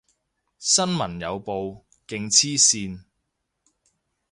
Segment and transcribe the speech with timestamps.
[0.57, 3.01] 新聞有報，勁黐線